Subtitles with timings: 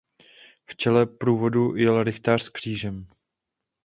[0.67, 3.07] V čele průvodu jel rychtář s křížem.